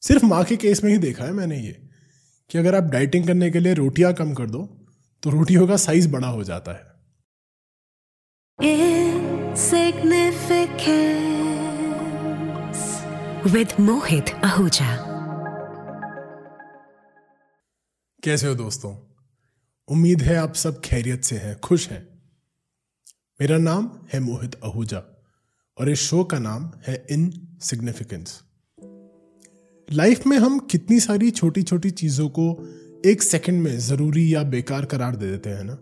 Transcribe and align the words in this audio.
सिर्फ़ 0.00 0.26
माँ 0.26 0.44
के 0.44 0.56
केस 0.56 0.84
में 0.84 0.92
ही 0.92 0.98
देखा 0.98 1.24
है 1.24 1.32
मैंने 1.32 1.58
ये 1.58 1.88
कि 2.50 2.58
अगर 2.58 2.74
आप 2.74 2.84
डाइटिंग 2.84 3.26
करने 3.26 3.50
के 3.50 3.60
लिए 3.60 3.74
रोटियाँ 3.74 4.14
कम 4.14 4.34
कर 4.34 4.50
दो 4.50 4.86
तो 5.22 5.30
रोटियों 5.30 5.68
का 5.68 5.76
साइज़ 5.76 6.08
बड़ा 6.08 6.28
हो 6.28 6.44
जाता 6.44 6.72
है। 6.72 6.98
With 13.44 13.70
Mohit 13.80 14.26
Ahuja. 14.26 15.08
कैसे 18.24 18.46
हो 18.46 18.54
दोस्तों? 18.54 18.96
उम्मीद 19.88 20.22
है 20.22 20.36
आप 20.36 20.54
सब 20.54 20.80
खैरियत 20.80 21.24
से 21.24 21.36
हैं 21.36 21.60
खुश 21.60 21.88
हैं। 21.88 22.18
मेरा 23.40 23.58
नाम 23.58 24.00
है 24.12 24.20
मोहित 24.20 24.56
आहूजा 24.64 25.22
और 25.78 25.88
इस 25.88 26.00
शो 26.00 26.24
का 26.24 26.38
नाम 26.38 26.72
है 26.86 27.06
इन 27.10 27.48
सिग्निफिकेंस 27.60 28.42
लाइफ 29.92 30.26
में 30.26 30.38
हम 30.38 30.58
कितनी 30.58 31.00
सारी 31.00 31.30
छोटी 31.30 31.62
छोटी 31.62 31.90
चीज़ों 31.90 32.28
को 32.28 32.68
एक 33.06 33.22
सेकंड 33.22 33.62
में 33.62 33.78
ज़रूरी 33.78 34.34
या 34.34 34.42
बेकार 34.42 34.84
करार 34.84 35.16
दे 35.16 35.30
देते 35.30 35.50
हैं 35.50 35.64
ना? 35.64 35.78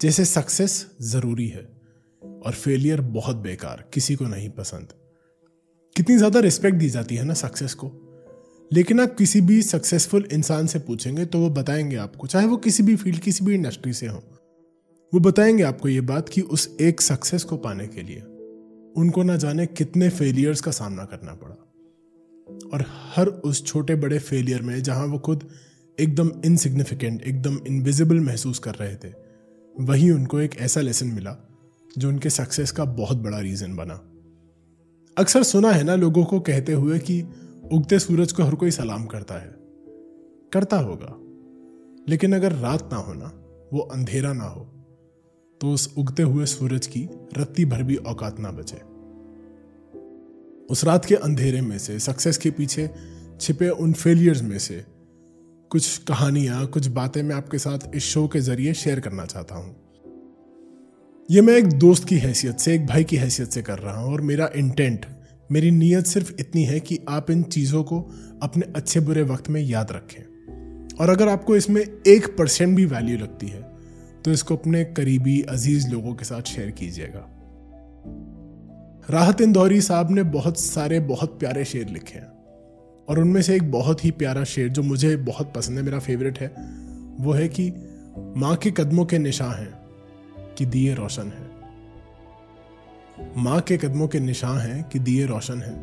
जैसे 0.00 0.24
सक्सेस 0.24 0.86
ज़रूरी 1.02 1.48
है 1.48 1.62
और 2.46 2.52
फेलियर 2.52 3.00
बहुत 3.00 3.36
बेकार, 3.36 3.90
किसी 3.94 4.14
को 4.14 4.24
नहीं 4.24 4.50
पसंद। 4.50 4.88
कितनी 5.96 6.16
ज़्यादा 6.16 6.40
रिस्पेक्ट 6.40 6.78
दी 6.78 6.90
जाती 6.90 7.16
है 7.16 7.24
ना 7.24 7.34
सक्सेस 7.34 7.74
को? 7.74 7.92
लेकिन 8.72 9.00
आप 9.00 9.14
किसी 9.16 9.40
भी 9.40 9.62
सक्सेसफुल 9.62 10.28
इंसान 10.32 10.66
से 10.66 10.78
पूछेंगे 10.78 11.24
तो 11.24 11.38
वो 11.38 11.50
बताएँगे 11.50 11.96
आपको, 11.96 12.26
चाहे 12.26 12.46
वो 12.46 12.56
किसी 12.56 12.82
भी 12.82 12.96
फ़ील्ड, 12.96 13.18
किसी 13.18 13.44
भी 13.44 13.54
इंडस्ट्री 13.54 13.92
से 13.92 14.06
हो। 14.06 14.22
वो 15.14 15.20
बताएँगे 15.20 15.62
आपको 15.62 15.88
ये 15.88 16.00
बात 16.00 16.28
कि 16.28 16.40
उस 16.40 16.76
एक 16.80 17.00
सक्सेस 17.00 17.44
को 17.44 17.56
पाने 17.56 17.86
के 17.86 18.02
लिए 18.02 18.20
उनको 18.96 19.22
ना 19.22 19.36
जाने 19.36 19.66
कितने 19.66 20.08
फेलियर्स 20.08 20.60
का 20.60 20.70
सामना 20.70 21.04
करना 21.04 21.34
पड़ा। 21.34 21.68
और 22.72 22.84
हर 23.16 23.26
उस 23.26 23.64
छोटे 23.66 23.94
बड़े 23.94 24.18
फेलियर 24.18 24.62
में 24.62 24.82
जहाँ 24.82 25.06
वो 25.06 25.18
खुद 25.18 25.48
एकदम 26.00 26.30
इनसिग्निफिकेंट 26.44 27.22
एकदम 27.22 27.58
इनविजिबल 27.66 28.20
महसूस 28.20 28.58
कर 28.58 28.74
रहे 28.74 28.96
थे, 28.96 29.12
वहीं 29.80 30.10
उनको 30.10 30.40
एक 30.40 30.56
ऐसा 30.56 30.80
लेसन 30.80 31.06
मिला, 31.06 31.36
जो 31.98 32.08
उनके 32.08 32.30
सक्सेस 32.30 32.70
का 32.70 32.84
बहुत 32.84 33.16
बड़ा 33.16 33.38
रीजन 33.38 33.76
बना। 33.76 33.94
अक्सर 35.18 35.42
सुना 35.42 35.70
है 35.72 35.84
ना 35.84 35.94
लोगों 35.94 36.24
को 36.24 36.40
कहते 36.40 36.72
हुए 36.72 36.98
कि 36.98 37.22
उगते 37.72 37.98
सूरज 37.98 38.32
को 38.32 38.42
हर 38.42 38.54
कोई 38.54 38.70
सलाम 38.70 39.06
करता 39.06 39.34
है। 39.34 39.54
करता 40.52 40.78
होगा। 40.78 41.16
लेकिन 42.08 42.34
अगर 42.34 42.52
रात 42.52 42.88
ना 42.92 42.98
हो 42.98 43.14
ना, 43.14 43.32
वो 43.72 43.80
अंधेरा 43.80 44.32
ना 44.32 44.44
हो 44.44 44.64
तो 45.60 45.72
उस 45.72 45.94
उगते 45.98 46.22
हुए 46.22 46.46
सूरज 46.46 46.86
की 46.86 47.08
रत्ती 47.38 47.64
भर 47.64 47.82
भी 47.82 47.96
औकात 47.96 48.40
ना 48.40 48.50
बचे। 48.50 48.91
उस 50.70 50.84
रात 50.84 51.04
के 51.04 51.14
अंधेरे 51.14 51.60
में 51.60 51.78
से 51.78 51.98
सक्सेस 51.98 52.36
के 52.38 52.50
पीछे 52.50 52.88
छिपे 53.40 53.68
उन 53.68 53.92
फेलियर्स 53.92 54.42
में 54.42 54.58
से 54.58 54.84
कुछ 55.70 55.98
कहानियाँ, 55.98 56.66
कुछ 56.66 56.86
बातें 56.86 57.22
मैं 57.22 57.34
आपके 57.34 57.58
साथ 57.58 57.94
इस 57.94 58.04
शो 58.04 58.26
के 58.28 58.40
ज़रिए 58.40 58.74
शेयर 58.74 59.00
करना 59.00 59.24
चाहता 59.26 59.54
हूँ। 59.54 59.74
ये 61.30 61.40
मैं 61.40 61.56
एक 61.56 61.68
दोस्त 61.68 62.08
की 62.08 62.16
हैसियत 62.18 62.58
से, 62.58 62.74
एक 62.74 62.86
भाई 62.86 63.04
की 63.04 63.16
हैसियत 63.16 63.50
से 63.50 63.62
कर 63.62 63.78
रहा 63.78 64.00
हूँ 64.00 64.12
और 64.12 64.20
मेरा 64.20 64.50
इंटेंट 64.56 65.06
मेरी 65.50 65.70
नीयत 65.70 66.06
सिर्फ़ 66.06 66.32
इतनी 66.40 66.64
है 66.64 66.80
कि 66.80 66.98
आप 67.08 67.30
इन 67.30 67.42
चीज़ों 67.42 67.82
को 67.84 68.00
अपने 68.42 68.66
अच्छे 68.76 69.00
बुरे 69.00 69.22
वक्त 69.22 69.48
में 69.48 69.60
याद 69.60 69.92
रखें। 69.92 70.96
और 70.96 71.10
अगर 71.10 71.28
आपको 71.28 71.56
इसमें 71.56 71.82
एक 71.82 72.26
परसेंट 72.38 72.76
भी 72.76 72.84
वैल्यू 72.84 73.18
लगती 73.18 73.48
है 73.48 73.62
तो 74.24 74.30
इसको 74.30 74.56
अपने 74.56 74.84
करीबी, 74.84 75.40
अज़ीज़ 75.42 75.88
लोगों 75.88 76.14
के 76.14 76.24
साथ 76.24 76.42
शेयर 76.42 76.70
कीजिएगा। 76.70 77.28
राहत 79.10 79.40
इंदौरी 79.40 79.80
साहब 79.80 80.10
ने 80.10 80.22
बहुत 80.22 80.60
सारे, 80.60 81.00
बहुत 81.00 81.38
प्यारे 81.40 81.64
शेर 81.64 81.88
लिखे 81.88 82.18
हैं। 82.18 82.32
और 83.08 83.18
उनमें 83.18 83.42
से 83.42 83.56
एक 83.56 83.70
बहुत 83.70 84.04
ही 84.04 84.10
प्यारा 84.10 84.44
शेर 84.44 84.68
जो 84.68 84.82
मुझे 84.82 85.16
बहुत 85.16 85.52
पसंद 85.56 85.78
है, 85.78 85.84
मेरा 85.84 85.98
फेवरेट 85.98 86.38
है, 86.38 86.48
वो 87.20 87.32
है 87.32 87.48
कि 87.48 87.72
माँ 88.36 88.56
के 88.56 88.70
कदमों 88.70 89.04
के 89.04 89.18
निशान 89.18 89.54
हैं 89.54 90.54
कि 90.54 90.66
दिए 90.66 90.94
रोशन 90.94 91.22
है। 91.22 91.50
माँ 93.36 93.60
के 93.60 93.76
कदमों 93.76 94.08
के 94.08 94.20
निशान 94.20 94.58
हैं 94.58 94.88
कि 94.88 94.98
दिए 94.98 95.26
रोशन 95.26 95.60
है। 95.60 95.74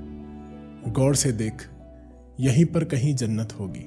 गौर 0.93 1.15
से 1.15 1.31
देख, 1.31 1.67
यहीं 2.39 2.65
पर 2.65 2.83
कहीं 2.83 3.15
जन्नत 3.15 3.53
होगी। 3.59 3.85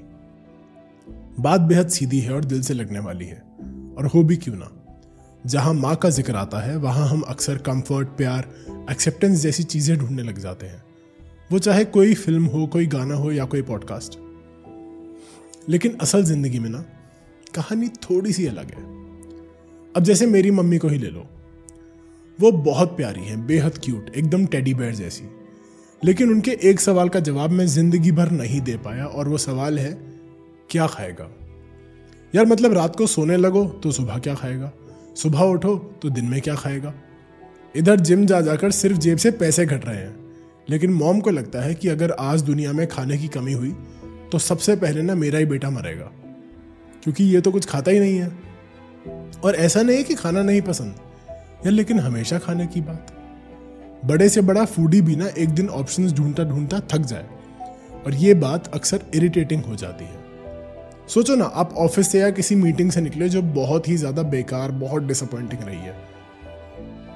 बात 1.41 1.61
बेहद 1.61 1.89
सीधी 1.89 2.21
है 2.21 2.35
और 2.35 2.45
दिल 2.45 2.63
से 2.63 2.75
लगने 2.75 2.99
वाली 2.99 3.27
है, 3.27 3.43
और 3.99 4.07
हो 4.07 4.23
भी 4.23 4.37
क्यों 4.37 4.57
ना। 4.57 4.71
जहाँ 5.47 5.75
माँ 5.75 5.97
का 5.97 6.11
ज़िक्र 6.11 6.37
आता 6.37 6.59
है, 6.59 6.77
वहाँ 6.77 7.09
हम 7.09 7.21
अक्सर 7.21 7.59
कंफर्ट 7.59 8.09
प्यार 8.09 8.49
एक्सेप्टेंस 8.91 9.39
जैसी 9.41 9.63
चीज़ें 9.63 9.97
ढूँढने 9.99 10.23
लग 10.23 10.39
जाते 10.39 10.67
हैं। 10.67 10.83
वो 11.53 11.59
चाहे 11.59 11.85
कोई 11.85 12.15
फ़िल्म 12.15 12.45
हो, 12.45 12.67
कोई 12.67 12.87
गाना 12.87 13.15
हो 13.15 13.33
या 13.33 13.45
कोई 13.45 13.63
पॉडकास्ट 13.63 14.19
लेकिन 15.69 15.97
असल 16.01 16.25
ज़िंदगी 16.25 16.59
में 16.59 16.71
ना, 16.71 16.79
कहानी 17.55 17.89
थोड़ी 17.89 18.33
सी 18.33 18.47
अलग 18.47 18.71
है। 18.71 18.83
अब 19.97 20.03
जैसे 20.03 20.27
मेरी 20.27 20.51
मम्मी 20.51 20.79
को 20.79 20.89
ही 20.89 20.99
ले 20.99 21.11
लो। 21.11 21.27
वो 22.41 22.53
बहुत 22.53 22.97
प्यारी 22.97 23.21
है, 23.21 23.47
बेहद 23.47 23.79
क्यूट 23.79 24.11
एकदम 24.17 24.47
टेडी 24.47 24.75
बेयर 24.75 24.95
जैसी। 24.95 25.25
लेकिन 26.05 26.31
उनके 26.31 26.51
एक 26.63 26.81
सवाल 26.81 27.09
का 27.09 27.21
जवाब 27.21 27.51
मैं 27.51 27.67
ज़िंदगी 27.67 28.13
भर 28.13 28.31
नहीं 28.31 28.61
दे 28.61 28.77
पाया 28.77 29.07
और 29.07 29.29
वो 29.29 29.39
सवाल 29.39 29.79
है, 29.79 29.93
क्या 30.71 30.87
खाएगा? 30.87 31.31
यार 32.35 32.47
मतलब 32.47 32.73
रात 32.73 32.97
को 32.97 33.07
सोने 33.07 33.37
लगो 33.37 33.65
तो 33.65 33.93
सुबह 33.93 34.19
क्या 34.19 34.35
खाएगा? 34.35 34.73
सुबह 35.17 35.41
उठो 35.41 35.77
तो 36.03 36.11
दिन 36.11 36.25
में 36.25 36.41
क्या 36.41 36.55
खाएगा? 36.55 36.95
इधर 37.75 38.01
जिम 38.01 38.25
जा 38.27 38.41
जाकर 38.41 38.71
सिर्फ़ 38.71 38.99
जेब 38.99 39.19
से 39.19 39.31
पैसे 39.31 39.67
घट 39.67 39.85
रहे 39.85 39.97
हैं। 39.97 40.15
लेकिन 40.71 40.93
मॉम 40.93 41.21
को 41.21 41.31
लगता 41.31 41.61
है 41.61 41.75
कि 41.75 41.89
अगर 41.89 42.11
आज 42.11 42.43
दुनिया 42.43 42.73
में 42.73 42.87
खाने 42.87 43.19
की 43.19 43.29
कमी 43.29 43.53
हुई 43.53 43.71
तो 44.33 44.39
सबसे 44.39 44.77
पहले 44.77 45.03
ना 45.03 45.15
मेरा 45.15 45.39
ही 45.39 45.45
बेटा 45.45 45.71
मरेगा। 45.71 46.11
क्योंकि 47.03 47.25
ये 47.25 47.41
तो 47.41 47.53
कुछ 47.53 47.67
खाता 47.67 47.91
ही 47.91 48.01
नहीं 48.01 48.19
है। 48.19 48.31
और 49.45 49.55
ऐसा 49.55 49.83
नहीं 49.83 49.97
है 49.97 50.03
कि 50.03 50.15
खाना 50.15 50.43
नहीं 50.43 50.61
पसंद 50.63 50.95
यार 51.65 51.73
लेकिन 51.73 51.99
हमेशा 52.01 52.39
खाने 52.39 52.67
की 52.67 52.81
बात। 52.81 53.13
बड़े 54.05 54.29
से 54.29 54.41
बड़ा 54.41 54.65
फूडी 54.65 55.01
भी 55.01 55.17
ना 55.17 55.27
एक 55.29 55.49
दिन 55.49 55.69
ऑप्शंस 55.69 56.13
ढूंढता 56.13 56.45
ढूंढता 56.45 56.81
थक 56.93 57.05
जाए। 57.07 57.27
और 58.07 58.15
ये 58.15 58.35
बात 58.35 58.71
अक्सर 58.75 59.03
इरिटेटिंग 59.15 59.65
हो 59.65 59.77
जाती 59.77 60.05
है। 60.05 60.21
सोचो 61.09 61.35
ना, 61.35 61.45
आप 61.45 61.75
ऑफ़िस 61.75 62.11
से 62.13 62.21
या 62.21 62.31
किसी 62.31 62.55
मीटिंग 62.55 62.91
से 62.91 63.01
निकले 63.01 63.29
जो 63.29 63.43
बहुत 63.43 63.89
ही 63.89 63.97
ज़्यादा 63.97 64.23
बेकार, 64.23 64.71
बहुत 64.71 65.03
डिसअपॉइंटिंग 65.03 65.63
रही 65.63 65.79
है। 65.79 66.12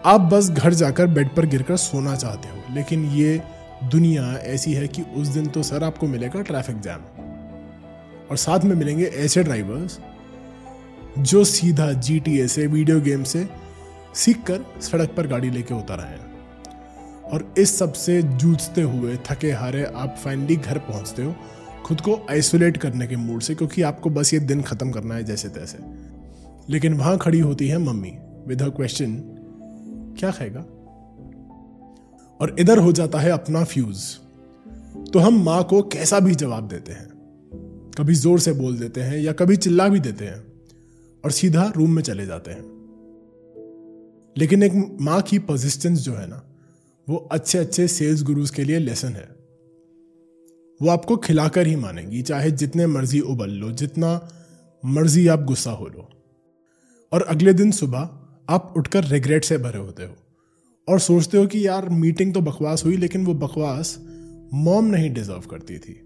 आप 0.07 0.21
बस 0.21 0.51
घर 0.51 0.75
जाकर 0.75 1.07
बेड 1.07 1.35
पर 1.35 1.47
गिरकर 1.47 1.77
सोना 1.77 2.17
चाहते 2.17 2.49
हो, 2.49 2.75
लेकिन 2.75 3.05
ये 3.07 3.43
दुनिया 3.85 4.23
ऐसी 4.33 4.73
है 4.73 4.89
कि 4.89 5.03
उस 5.03 5.29
दिन 5.29 5.47
तो 5.47 5.63
सर 5.63 5.85
आपको 5.85 6.07
मिलेगा 6.07 6.43
ट्रैफ़िक 6.43 6.81
जैम 6.81 7.01
और 8.31 8.37
साथ 8.37 8.61
में 8.61 8.77
मिलेंगे 8.77 9.05
ऐसे 9.05 9.45
ड्राइवर्स 9.45 9.99
जो 11.19 11.45
सीधा 11.45 11.93
जी 11.93 12.49
से 12.49 12.67
वीडियो 12.67 13.01
गेम 13.01 13.23
से 13.23 13.49
सीख 14.15 14.43
कर 14.51 14.81
सड़क 14.81 15.15
पर 15.17 15.27
गाड़ी 15.27 15.51
लेके 15.51 15.75
उतर 15.75 16.01
आए 16.01 16.19
और 17.33 17.55
इस 17.59 17.79
सबसे 17.79 18.23
जूझते 18.23 18.83
हुए, 18.83 19.17
थके 19.17 19.53
हारे 19.53 19.85
आप 19.85 20.17
फाइनली 20.25 20.57
घर 20.57 20.79
पहुँचते 20.79 21.23
हो, 21.23 21.35
खुद 21.85 22.01
को 22.01 22.27
आइसोलेट 22.31 22.77
करने 22.77 23.07
के 23.07 23.17
मूड 23.17 23.41
से, 23.41 23.55
क्योंकि 23.55 23.83
आपको 23.83 24.11
बस 24.11 24.35
ये 24.35 24.41
दिन 24.41 24.63
खत्म 24.63 24.91
करना 24.91 25.15
है 25.15 25.25
जैसे 25.25 25.49
तैसे। 25.49 25.79
लेकिन 26.73 26.95
वहाँ 26.95 27.19
खड़ी 27.19 27.41
होती 27.41 27.69
है 27.69 27.79
मम्मी 27.79 28.13
विद 28.47 28.63
क्वेश्चन 28.63 29.33
क्या 30.19 30.31
खाएगा? 30.31 30.61
और 32.41 32.57
इधर 32.59 32.79
हो 32.79 32.93
जाता 32.93 33.19
है 33.19 33.31
अपना 33.31 33.65
फ्यूज 33.65 33.99
तो 35.13 35.19
हम 35.19 35.43
माँ 35.43 35.63
को 35.65 35.83
कैसा 35.83 36.21
भी 36.21 36.35
जवाब 36.35 36.69
देते 36.69 36.93
हैं। 36.93 37.09
कभी 37.99 38.15
ज़ोर 38.15 38.41
से 38.41 38.53
बोल 38.53 38.79
देते 38.79 39.01
हैं 39.01 39.19
या 39.19 39.33
कभी 39.33 39.57
चिल्ला 39.57 39.89
भी 39.89 40.01
देते 40.01 40.25
हैं 40.25 40.53
और 41.25 41.31
सीधा 41.31 41.73
रूम 41.77 41.91
में 41.91 42.03
चले 42.03 42.27
जाते 42.27 42.51
हैं। 42.51 42.65
लेकिन 44.39 44.63
एक 44.63 44.99
माँ 45.01 45.21
की 45.23 45.39
परसिस्टेंस 45.39 45.99
जो 45.99 46.13
है 46.13 46.27
ना, 46.27 46.43
वो 47.09 47.17
अच्छे 47.33 47.59
अच्छे 47.59 47.89
सेल्स 47.89 48.23
गुरुज 48.23 48.51
के 48.51 48.65
लिए 48.65 48.79
लेसन 48.79 49.09
है। 49.09 49.29
वो 50.83 50.89
आपको 50.89 51.17
खिलाकर 51.17 51.67
ही 51.67 51.77
मानेगी, 51.77 52.23
चाहे 52.23 52.51
जितने 52.51 52.87
मर्ज़ी 52.87 53.21
उबल 53.21 53.51
लो, 53.51 53.71
जितना 53.71 54.29
मर्ज़ी 54.85 55.27
आप 55.29 55.43
गुस्सा 55.43 55.71
हो 55.71 55.87
लो। 55.87 56.09
और 57.13 57.23
अगले 57.23 57.53
दिन 57.53 57.71
सुबह 57.71 58.11
आप 58.51 58.75
उठकर 58.77 59.05
रिग्रेट 59.05 59.45
से 59.45 59.59
भरे 59.59 59.79
होते 59.79 60.03
हो। 60.03 60.17
और 60.89 61.01
सोचते 61.01 61.39
हो 61.39 61.47
कि 61.47 61.67
यार 61.67 61.89
मीटिंग 61.89 62.35
तो 62.35 62.41
बकवास 62.41 62.85
हुई, 62.85 62.97
लेकिन 62.97 63.27
वो 63.27 63.35
बकवास 63.35 63.99
मॉम 64.55 64.85
नहीं 64.85 65.13
डिजर्व 65.15 65.41
करती 65.41 65.79
थी। 65.79 66.03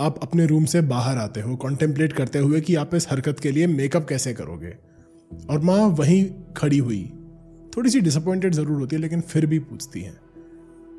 आप 0.00 0.18
अपने 0.22 0.46
रूम 0.46 0.64
से 0.64 0.80
बाहर 0.80 1.18
आते 1.18 1.40
हो 1.40 1.56
कॉन्टेम्पलेट 1.56 2.12
करते 2.12 2.38
हुए 2.38 2.60
कि 2.60 2.74
आप 2.74 2.94
इस 2.94 3.10
हरकत 3.10 3.40
के 3.40 3.50
लिए 3.50 3.66
मेकअप 3.66 4.06
कैसे 4.08 4.32
करोगे। 4.34 4.76
और 5.50 5.60
माँ 5.60 5.78
वहीं 5.88 6.30
खड़ी 6.56 6.78
हुई, 6.78 7.12
थोड़ी 7.76 7.90
सी 7.90 8.00
डिसअपॉइंटेड 8.00 8.54
ज़रूर 8.54 8.80
होती 8.80 8.96
है, 8.96 9.02
लेकिन 9.02 9.20
फिर 9.20 9.46
भी 9.46 9.58
पूछती 9.58 10.00
है, 10.00 10.14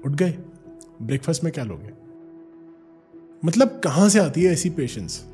उठ 0.05 0.11
गए? 0.11 0.37
ब्रेकफास्ट 1.01 1.43
में 1.43 1.53
क्या 1.53 1.63
लोगे? 1.63 1.89
मतलब 3.45 3.81
कहाँ 3.83 4.07
से 4.09 4.19
आती 4.19 4.43
है 4.43 4.51
ऐसी 4.51 4.69
पेशेंस 4.69 5.25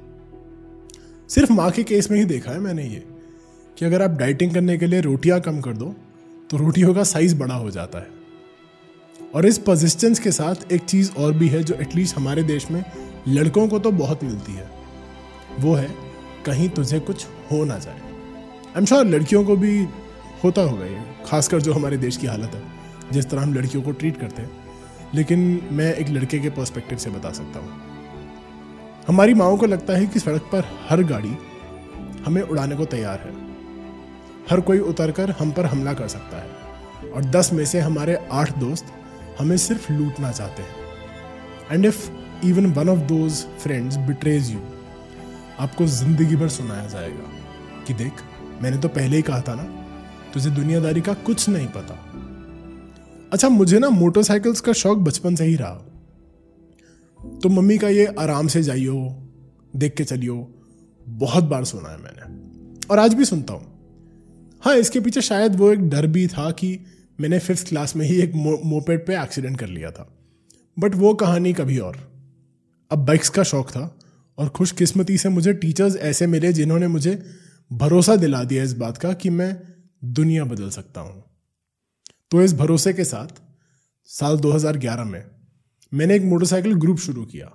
सिर्फ़ 1.30 1.54
माँ 1.54 1.72
के 1.72 1.84
केस 1.84 2.12
में 2.12 2.18
ही 2.18 2.26
देखा 2.26 2.52
है 2.52 2.60
मैंने 2.60 2.84
ये। 2.84 3.04
कि 3.78 3.86
अगर 3.86 4.02
आप 4.02 4.12
डाइटिंग 4.12 4.54
करने 4.54 4.78
के 4.78 4.88
लिए 4.88 5.02
रोटियाँ 5.02 5.40
कम 5.42 5.62
कर 5.62 5.74
दो 5.74 5.96
तो 6.52 6.58
रोटियों 6.58 6.96
का 6.96 7.04
साइज़ 7.04 7.36
बड़ा 7.36 7.56
हो 7.56 7.72
जाता 7.72 8.00
है। 8.00 8.08
और 9.36 9.46
इस 9.46 9.58
परसिस्टेंस 9.58 10.20
के 10.20 10.32
साथ 10.32 10.72
एक 10.72 10.82
चीज़ 10.82 11.12
और 11.12 11.34
भी 11.34 11.48
है 11.48 11.64
जो 11.64 11.76
एटलीस्ट 11.76 12.18
हमारे 12.18 12.44
देश 12.44 12.72
में 12.72 12.84
लड़कों 13.28 13.68
को 13.68 13.80
तो 13.80 13.92
बहुत 13.92 14.24
मिलती 14.24 14.54
है। 14.54 14.70
वो 15.60 15.74
है, 15.74 15.96
कहीं 16.46 16.70
तुझे 16.70 17.00
कुछ 17.00 17.26
हो 17.52 17.66
ना 17.66 17.78
जाए। 17.78 17.96
आई 17.96 18.78
एम 18.78 18.86
श्योर 18.86 19.06
लड़कियों 19.06 19.44
को 19.44 19.56
भी 19.56 19.88
होता 20.44 20.62
होगा 20.62 20.86
ये, 20.86 21.02
खासकर 21.26 21.62
जो 21.62 21.74
हमारे 21.74 21.98
देश 21.98 22.18
की 22.18 22.28
हालत 22.28 22.56
है, 22.56 22.64
जिस 23.12 23.30
तरह 23.30 23.42
हम 23.42 23.54
लड़कियों 23.54 23.84
को 23.84 23.92
ट्रीट 23.92 24.20
करते 24.20 24.42
हैं। 24.42 24.52
लेकिन 25.16 25.70
मैं 25.72 25.94
एक 25.94 26.10
लड़के 26.10 26.40
के 26.40 26.50
पर्सपेक्टिव 26.50 26.98
से 26.98 27.10
बता 27.10 27.32
सकता 27.32 27.60
हूँ। 27.60 27.82
हमारी 29.08 29.34
माओ 29.34 29.58
को 29.58 29.66
लगता 29.66 29.94
है 29.94 30.06
कि 30.06 30.20
सड़क 30.20 30.42
पर 30.42 30.64
हर 30.90 31.04
गाड़ी 31.04 31.38
हमें 32.26 32.42
उड़ाने 32.42 32.76
को 32.76 32.86
तैयार 32.86 33.20
है। 33.20 33.47
हर 34.52 34.62
कोई 34.62 34.80
उतरकर 34.80 35.32
हम 35.32 35.52
पर 35.52 35.66
हमला 35.66 35.94
कर 35.94 36.08
सकता 36.08 36.38
है। 36.38 37.12
और 37.12 37.26
दस 37.26 37.54
में 37.54 37.66
से 37.66 37.80
हमारे 37.80 38.16
आठ 38.32 38.58
दोस्त 38.58 38.86
हमें 39.40 39.58
सिर्फ़ 39.58 39.92
लूटना 39.94 40.32
चाहते 40.32 40.64
हैं। 40.64 41.72
And 41.72 41.86
if 41.86 42.10
even 42.46 42.66
one 42.66 42.90
of 42.90 43.00
those 43.00 43.34
friends 43.34 43.98
betrays 43.98 44.52
you 44.52 44.60
आपको 45.60 45.86
ज़िंदगी 45.88 46.36
भर 46.36 46.50
सुनाया 46.50 46.88
जाएगा 46.88 47.30
कि 47.88 47.94
देख, 47.94 48.14
मैंने 48.62 48.78
तो 48.78 48.88
पहले 48.88 49.16
ही 49.16 49.22
कहा 49.22 49.42
था 49.42 49.56
ना, 49.56 49.64
तुझे 50.34 50.50
दुनियादारी 50.50 51.02
का 51.02 51.14
कुछ 51.14 51.50
नहीं 51.50 51.68
पता। 51.68 52.04
अच्छा 53.34 53.50
मुझे 53.50 53.80
ना 53.80 53.90
मोटरसाइकिल्स 53.90 54.62
का 54.62 54.74
शौक 54.74 54.98
बचपन 54.98 55.36
से 55.36 55.46
ही 55.46 55.56
रहा। 55.56 55.74
तो 57.44 57.50
मम्मी 57.50 57.78
का 57.78 57.90
ये 57.90 58.06
आराम 58.20 58.48
से 58.48 58.64
जाइयो, 58.64 59.24
देख 59.76 59.96
के 59.96 60.04
चलियो, 60.04 60.54
बहुत 61.08 61.44
बार 61.44 61.64
सुना 61.64 61.90
है 61.90 61.98
मैंने। 61.98 62.86
और 62.88 63.00
आज 63.00 63.14
भी 63.14 63.26
सुनता 63.26 63.54
हूँ। 63.54 63.77
हाँ 64.62 64.76
इसके 64.76 65.00
पीछे 65.00 65.22
शायद 65.22 65.56
वो 65.56 65.72
एक 65.72 65.80
डर 65.80 66.08
भी 66.08 66.28
था 66.28 66.52
कि 66.52 66.80
मैंने 67.20 67.40
फिफ्थ 67.40 67.68
क्लास 67.68 67.96
में 67.96 68.06
ही 68.06 68.22
एक 68.22 68.34
मो, 68.34 68.62
मोपेड 68.66 69.08
पे 69.08 69.22
एक्सीडेंट 69.22 69.60
कर 69.60 69.68
लिया 69.68 69.92
था। 69.92 70.18
बट 70.80 70.96
वो 70.96 71.14
कहानी 71.14 71.54
कभी 71.54 71.78
और। 71.78 71.96
अब 72.92 73.06
बाइक्स 73.06 73.30
का 73.30 73.44
शौक 73.44 73.70
था 73.70 74.00
और 74.38 74.50
खुशकिस्मती 74.50 75.18
से 75.18 75.30
मुझे 75.30 75.54
टीचर्स 75.54 75.96
ऐसे 75.96 76.28
मिले 76.28 76.54
जिन्होंने 76.54 76.88
मुझे 76.88 77.24
भरोसा 77.72 78.16
दिला 78.16 78.44
दिया 78.44 78.64
इस 78.64 78.74
बात 78.74 78.98
का 78.98 79.14
कि 79.14 79.30
मैं 79.30 79.62
दुनिया 80.04 80.46
बदल 80.46 80.70
सकता 80.70 81.02
हूँ। 81.02 81.24
तो 82.32 82.42
इस 82.42 82.54
भरोसे 82.54 82.94
के 82.94 83.04
साथ 83.04 83.28
साल 84.06 84.38
2011 84.38 85.06
में 85.06 85.24
मैंने 85.94 86.16
एक 86.16 86.24
मोटरसाइकिल 86.24 86.74
ग्रुप 86.74 86.98
शुरू 86.98 87.26
किया 87.26 87.52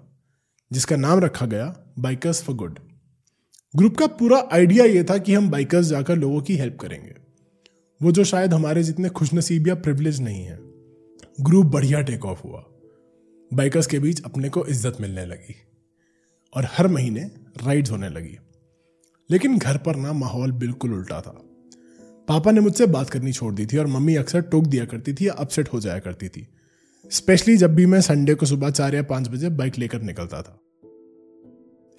जिसका 0.72 0.96
नाम 0.96 1.18
रखा 1.18 1.46
गया 1.46 1.76
बाइकर्स 1.98 2.42
फॉर 2.42 2.56
गुड 2.56 2.78
ग्रुप 3.74 3.96
का 3.96 4.06
पूरा 4.06 4.38
आइडिया 4.52 4.84
ये 4.84 5.02
था 5.04 5.16
कि 5.18 5.34
हम 5.34 5.48
बाइकर्स 5.50 5.86
जाकर 5.86 6.16
लोगों 6.16 6.40
की 6.40 6.56
हेल्प 6.56 6.76
करेंगे। 6.80 7.14
वो 8.00 8.12
जो 8.12 8.24
शायद 8.24 8.54
हमारे 8.54 8.82
जितने 8.82 9.08
खुशनसीब 9.08 9.68
या 9.68 9.74
प्रिविलेज 9.74 10.20
नहीं 10.20 10.44
है, 10.44 10.58
ग्रुप 11.40 11.66
बढ़िया 11.66 12.00
टेक 12.00 12.24
ऑफ़ 12.24 12.42
हुआ। 12.44 12.64
बाइकर्स 13.50 13.86
के 13.86 13.98
बीच 13.98 14.22
अपने 14.24 14.48
को 14.48 14.66
इज़्ज़त 14.66 14.96
मिलने 15.00 15.24
लगी 15.26 15.54
और 16.52 16.68
हर 16.72 16.88
महीने 16.88 17.20
राइड्स 17.64 17.90
होने 17.90 18.08
लगी। 18.08 18.36
लेकिन 19.30 19.58
घर 19.58 19.76
पर 19.76 19.96
ना 19.96 20.12
माहौल 20.12 20.52
बिल्कुल 20.52 20.94
उल्टा 20.94 21.20
था। 21.20 21.34
पापा 22.28 22.50
ने 22.50 22.60
मुझसे 22.60 22.86
बात 22.86 23.10
करनी 23.10 23.32
छोड़ 23.32 23.54
दी 23.54 23.66
थी 23.66 23.76
और 23.76 23.86
मम्मी 23.86 24.16
अक्सर 24.16 24.40
टोक 24.40 24.66
दिया 24.66 24.84
करती 24.84 25.14
थी 25.14 25.28
या 25.28 25.32
अपसेट 25.32 25.72
हो 25.72 25.80
जाया 25.80 25.98
करती 25.98 26.28
थी 26.28 26.46
स्पेशली 27.10 27.56
जब 27.56 27.74
भी 27.74 27.86
मैं 27.86 28.00
संडे 28.00 28.34
को 28.34 28.46
सुबह 28.46 28.70
चार 28.70 28.94
या 28.94 29.02
पाँच 29.02 29.28
बजे 29.28 29.48
बाइक 29.48 29.78
लेकर 29.78 30.02
निकलता 30.02 30.42
था। 30.42 30.61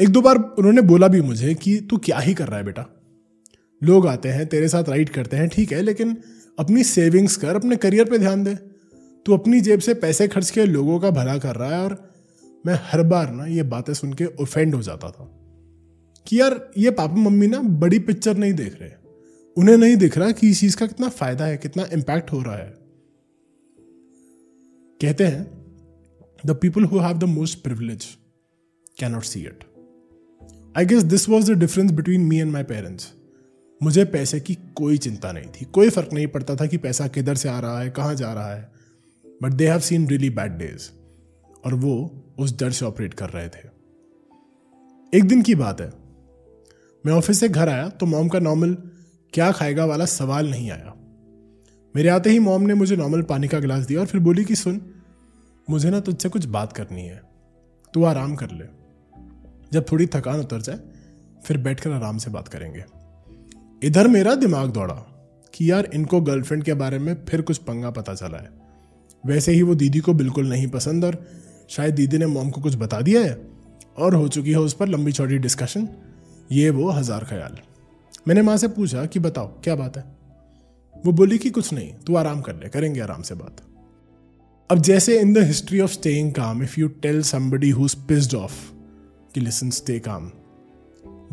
एक 0.02 0.10
दो 0.10 0.22
बार 0.22 0.36
उन्होंने 0.36 0.82
बोला 0.82 1.08
भी 1.08 1.22
मुझे 1.22 1.54
कि 1.54 1.80
तू 1.80 1.98
क्या 1.98 2.20
ही 2.20 2.34
कर 2.34 2.48
रहा 2.48 2.58
है 2.58 2.66
बेटा? 2.66 2.86
लोग 3.84 4.08
आते 4.08 4.30
हैं, 4.30 4.48
तेरे 4.48 4.68
साथ 4.68 4.84
राइड 4.84 5.10
करते 5.10 5.38
हैं, 5.38 5.50
ठीक 5.50 5.72
है, 5.72 5.82
लेकिन 5.82 6.18
अपनी 6.60 6.84
सेविंग्स 6.84 7.36
कर, 7.36 7.56
अपने 7.56 7.76
करियर 7.76 8.10
पे 8.10 8.18
ध्यान 8.18 8.44
दे। 8.44 8.56
तू 9.26 9.34
अपनी 9.34 9.62
जेब 9.62 9.80
से 9.80 9.94
पैसे 9.94 10.28
खर्च 10.28 10.50
के 10.50 10.66
लोगों 10.66 11.00
का 11.00 11.10
भला 11.10 11.38
कर 11.38 11.56
रहा 11.56 11.70
है 11.70 11.84
और 11.84 12.14
मैं 12.66 12.80
हर 12.84 13.04
बार 13.04 13.32
ना 13.32 13.46
ये 13.46 13.64
बातें 13.64 13.94
सुन 13.94 14.14
के 14.14 14.26
ऑफेंड 14.26 14.76
हो 14.76 14.82
जाता 14.82 15.10
था 15.10 15.26
कि 16.28 16.40
यार, 16.40 16.72
ये 16.78 16.92
पापा 16.92 17.16
मम्मी 17.16 17.48
ना 17.48 17.60
बड़ी 17.60 18.00
पिक्चर 18.00 18.38
नहीं 18.38 18.54
देख 18.54 18.82
रहे। 18.82 18.92
उन्हें 19.58 19.78
नहीं 19.78 19.96
दिख 19.96 20.18
रहा 20.18 20.32
कि 20.32 20.50
इस 20.50 20.60
चीज़ 20.60 20.78
का 20.78 20.88
कितना 20.88 21.10
फ़ायदा 21.10 21.46
है, 21.46 21.58
कितना 21.58 21.88
इम्पैक्ट 21.94 22.32
हो 22.32 22.42
रहा 22.42 22.56
है। 22.56 22.74
कहते 25.02 25.24
हैं 25.24 25.44
the 26.46 26.52
people 26.52 26.84
who 26.84 27.00
have 27.00 27.18
the 27.18 27.24
most 27.24 27.64
privilege 27.64 28.06
cannot 29.00 29.24
see 29.24 29.40
it 29.40 29.64
I 30.78 30.86
guess 30.86 31.04
this 31.04 31.30
was 31.30 31.52
the 31.54 31.58
difference 31.58 31.92
between 31.92 32.22
me 32.22 32.38
and 32.40 32.52
my 32.52 32.64
parents 32.64 33.14
मुझे 33.84 34.06
पैसे 34.06 34.40
की 34.40 34.56
कोई 34.76 34.98
चिंता 34.98 35.32
नहीं 35.32 35.46
थी। 35.46 35.66
कोई 35.66 35.90
फ़र्क 35.90 36.14
नहीं 36.14 36.28
पड़ता 36.28 36.56
था 36.56 36.66
कि 36.66 36.78
पैसा 36.78 37.08
किधर 37.08 37.36
से 37.36 37.50
आ 37.50 37.60
रहा 37.60 37.80
है, 37.80 37.90
कहाँ 37.90 38.16
जा 38.16 38.34
रहा 38.34 38.54
है। 38.54 38.72
But 39.44 39.54
they 39.54 39.68
have 39.68 39.80
seen 39.80 40.08
really 40.08 40.30
bad 40.30 40.52
days 40.52 40.90
और 41.66 41.74
वो 41.74 42.24
उस 42.40 42.60
डर 42.60 42.72
से 42.72 42.86
ऑपरेट 42.86 43.14
कर 43.14 43.30
रहे 43.30 43.48
थे। 43.48 43.70
एक 45.14 45.24
दिन 45.24 45.42
की 45.42 45.56
बात 45.56 45.82
है। 45.82 45.92
मैं 47.06 47.14
ऑफ़िस 47.14 47.40
से 47.40 47.50
घर 47.50 47.70
आया 47.70 47.90
तो 47.90 48.06
मॉम 48.06 48.28
का 48.28 48.40
नॉर्मल 48.40 48.78
क्या 49.34 49.52
खाएगा 49.52 49.86
वाला 49.86 50.06
सवाल 50.06 50.50
नहीं 50.50 50.72
आया। 50.72 50.94
मेरे 51.96 52.10
आते 52.10 52.30
ही 52.30 52.40
मॉम 52.40 52.62
ने 52.62 52.74
मुझे 52.74 52.96
नॉर्मल 52.96 53.22
पानी 53.22 53.48
का 53.48 53.60
गिलास 53.60 53.86
दिया 53.86 54.00
और 54.00 54.06
फिर 54.06 54.22
बोली 54.22 54.46
कि 54.46 54.56
सुन, 54.56 54.82
मुझे 55.70 55.90
ना 55.90 56.00
तुझसे 56.00 56.30
कुछ 56.30 56.46
बात 56.46 56.74
करनी 56.74 57.02
है। 57.02 57.22
तू 57.94 58.04
आराम 58.04 58.36
कर 58.36 58.52
ले। 58.52 58.83
जब 59.74 59.86
थोड़ी 59.92 60.06
थकान 60.06 60.40
उतर 60.40 60.62
जाए, 60.62 60.80
फिर 61.46 61.58
बैठकर 61.58 61.92
आराम 61.92 62.18
से 62.18 62.32
बात 62.32 62.48
करेंगे। 62.48 62.84
इधर 63.82 64.08
मेरा 64.08 64.36
दिमाग 64.36 64.70
दौड़ा 64.70 64.94
कि 65.54 65.72
यार 65.72 65.90
इनको 65.94 66.22
गर्लफ्रेंड 66.22 66.64
के 66.64 66.74
बारे 66.74 67.00
में 67.00 67.14
फिर 67.26 67.42
कुछ 67.42 67.58
पंगा 67.58 67.90
पता 67.92 68.14
चला 68.14 68.38
है। 68.38 68.50
वैसे 69.24 69.52
ही 69.52 69.62
वो 69.62 69.76
दीदी 69.76 70.00
को 70.00 70.14
बिल्कुल 70.14 70.50
नहीं 70.50 70.68
पसंद 70.68 71.06
और 71.06 71.24
शायद 71.70 71.96
दीदी 71.96 72.18
ने 72.18 72.26
मॉम 72.26 72.50
को 72.50 72.62
कुछ 72.62 72.76
बता 72.76 73.02
दिया 73.02 73.22
है 73.22 73.38
और 73.98 74.16
हो 74.16 74.28
चुकी 74.28 74.52
है 74.52 74.60
उस 74.60 74.74
पर 74.74 74.88
लंबी 74.88 75.12
चौड़ी 75.12 75.38
डिस्कशन। 75.38 75.88
ये 76.52 76.70
वो 76.70 76.90
हज़ार 76.90 77.24
ख्याल। 77.24 77.58
मैंने 78.28 78.42
माँ 78.42 78.58
से 78.58 78.68
पूछा 78.68 79.06
कि 79.06 79.20
बताओ, 79.20 79.48
क्या 79.64 79.76
बात 79.76 79.98
है? 79.98 80.04
वो 81.06 81.12
बोली 81.12 81.38
कि 81.38 81.50
कुछ 81.50 81.74
नहीं, 81.74 81.94
तू 82.08 82.16
आराम 82.16 82.42
कर 82.42 82.56
ले, 82.56 82.70
करेंगे 82.70 83.00
आराम 83.00 83.22
से 83.22 83.36
बात। 83.36 83.62
अब 84.70 84.82
जैसे 84.82 85.20
in 85.20 85.34
the 85.34 85.38
history 85.38 85.80
of 85.80 85.92
staying 85.92 86.32
calm, 86.34 86.64
if 86.64 86.80
you 86.80 86.88
tell 86.88 87.22
somebody 87.22 87.70
who 87.70 87.88
pissed 88.08 88.36
off 88.36 88.54
कि 89.34 89.42
लिसन 89.42 89.70
स्टे 89.70 90.00
काम 90.00 90.32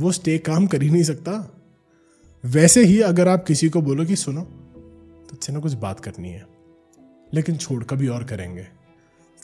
वो 0.01 0.13
स्टे 0.13 0.39
काम 0.39 0.67
कर 0.67 0.83
ही 0.83 0.91
नहीं 0.91 1.03
सकता। 1.03 1.61
वैसे 2.45 2.85
ही 2.85 3.01
अगर 3.01 3.29
आप 3.29 3.45
किसी 3.45 3.69
को 3.69 3.83
बोलो 3.83 4.05
कि 4.05 4.17
सुनो 4.17 4.41
तो 4.41 5.29
अच्छे 5.33 5.53
ना 5.53 5.59
कुछ 5.59 5.73
बात 5.73 6.01
करनी 6.01 6.29
है। 6.29 6.47
लेकिन 7.35 7.57
छोड़, 7.57 7.85
कभी 7.85 8.09
और 8.09 8.25
करेंगे। 8.25 8.67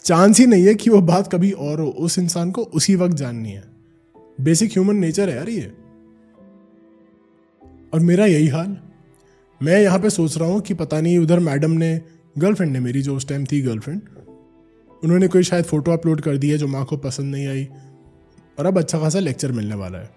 चांस 0.05 0.38
ही 0.41 0.47
नहीं 0.47 0.67
है 0.67 0.75
कि 0.75 0.91
वो 0.91 1.00
बात 1.00 1.32
कभी 1.32 1.50
और 1.50 1.81
हो। 1.81 1.87
उस 1.88 2.19
इंसान 2.19 2.50
को 2.50 2.62
उसी 2.62 2.94
वक्त 2.94 3.15
जाननी 3.15 3.51
है। 3.51 3.65
बेसिक 4.41 4.70
ह्यूमन 4.70 4.96
नेचर 4.96 5.29
है 5.31 5.36
यार 5.36 5.48
ये। 5.48 5.72
और 7.94 8.01
मेरा 8.01 8.27
यही 8.27 8.48
हाल। 8.48 8.77
मैं 9.63 9.81
यहाँ 9.81 9.98
पे 9.98 10.10
सोच 10.10 10.39
रहा 10.39 10.48
हूँ 10.48 10.60
कि 10.60 10.75
पता 10.75 11.01
नहीं 11.01 11.19
उधर 11.19 11.39
मैडम 11.39 11.70
ने 11.70 12.01
गर्लफ्रेंड 12.39 12.72
ने 12.72 12.81
मेरी, 12.81 13.03
जो 13.03 13.17
उस 13.17 13.29
टाइम 13.29 13.44
थी 13.44 13.63
गर्लफ्रेंड 13.63 14.03
उन्होंने 15.05 15.29
कोई 15.29 15.43
शायद 15.43 15.65
फ़ोटो 15.65 15.93
अपलोड 15.93 16.20
कर 16.20 16.36
दी 16.36 16.51
है 16.51 16.58
जो 16.58 16.67
माँ 16.67 16.84
को 16.84 16.96
पसंद 16.96 17.34
नहीं 17.34 17.46
आई। 17.46 17.69
और 18.58 18.67
अब 18.67 18.79
अच्छा 18.79 18.98
खासा 18.98 19.19
लेक्चर 19.19 19.53
मिलने 19.53 19.75
वाला 19.75 19.98
है। 19.98 20.10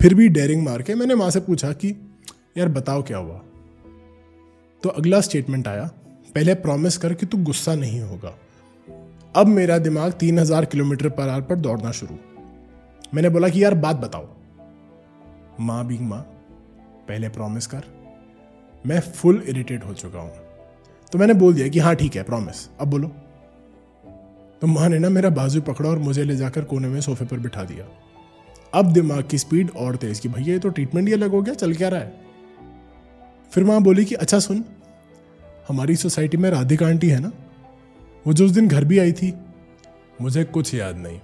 फिर 0.00 0.14
भी 0.14 0.28
डेयरिंग 0.28 0.64
मार 0.64 0.82
के 0.82 0.94
मैंने 0.94 1.14
माँ 1.14 1.30
से 1.30 1.40
पूछा 1.40 1.72
कि, 1.72 1.94
यार, 2.58 2.68
बताओ 2.68 3.02
क्या 3.02 3.18
हुआ? 3.18 3.40
तो 4.82 4.88
अगला 4.88 5.20
स्टेटमेंट 5.20 5.68
आया, 5.68 5.90
पहले 6.34 6.54
प्रॉमिस 6.54 6.96
कर 6.98 7.14
कि 7.14 7.26
तू 7.26 7.38
गुस्सा 7.38 7.74
नहीं 7.74 8.00
होगा। 8.00 8.38
अब 9.36 9.46
मेरा 9.46 9.78
दिमाग 9.78 10.12
तीन 10.12 10.38
हज़ार 10.38 10.64
किलोमीटर 10.64 11.08
पर 11.08 11.28
आर 11.28 11.40
पर 11.40 11.56
दौड़ना 11.56 11.90
शुरू। 11.90 12.18
मैंने 13.14 13.28
बोला 13.28 13.48
कि, 13.48 13.64
यार, 13.64 13.74
बात 13.74 13.96
बताओ। 13.96 14.28
माँ 15.60 15.86
बिंग 15.86 16.00
माँ, 16.00 16.20
पहले 17.08 17.28
प्रॉमिस 17.28 17.66
कर। 17.66 17.84
मैं 18.86 19.00
फुल 19.00 19.44
इरिटेट 19.48 19.84
हो 19.84 19.94
चुका 19.94 20.18
हूँ। 20.18 20.32
तो 21.12 21.18
मैंने 21.18 21.34
बोल 21.34 21.54
दिया 21.54 21.68
कि 21.68 21.78
हाँ 21.78 21.94
ठीक 21.94 22.16
है 22.16 22.22
प्रॉमिस 22.22 22.68
अब 22.80 22.88
बोलो। 22.88 23.12
तो 24.60 24.66
माँ 24.66 24.88
ने 24.88 24.98
ना 24.98 25.08
मेरा 25.08 25.30
बाजू 25.30 25.60
पकड़ा 25.60 25.90
और 25.90 25.98
मुझे 25.98 26.24
ले 26.24 26.36
जाकर 26.36 26.64
कोने 26.64 26.88
में 26.88 27.00
सोफे 27.00 27.24
पर 27.24 27.38
बिठा 27.38 27.64
दिया। 27.64 27.86
अब 28.74 28.92
दिमाग 28.92 29.28
की 29.30 29.38
स्पीड 29.38 29.70
और 29.70 29.96
तेज 29.96 30.20
की, 30.20 30.28
भैया, 30.28 30.52
ये 30.52 30.58
तो 30.58 30.68
ट्रीटमेंट 30.68 31.08
ही 31.08 31.14
अलग 31.14 31.30
हो 31.30 31.42
गया, 31.42 31.54
चल 31.54 31.74
क्या 31.74 31.88
रहा 31.88 32.00
है? 32.00 32.20
फिर 33.52 33.64
माँ 33.64 33.80
बोली 33.80 34.04
कि 34.04 34.14
अच्छा 34.14 34.38
सुन, 34.38 34.64
हमारी 35.68 35.96
सोसाइटी 35.96 36.36
में 36.36 36.50
राधिका 36.50 36.86
आंटी 36.86 37.08
है 37.08 37.20
ना, 37.20 37.32
वो 38.26 38.32
जो 38.32 38.44
उस 38.44 38.50
दिन 38.50 38.68
घर 38.68 38.84
भी 38.84 38.98
आई 38.98 39.12
थी, 39.12 39.34
मुझे 40.20 40.44
कुछ 40.44 40.74
याद 40.74 40.96
नहीं 40.96 41.20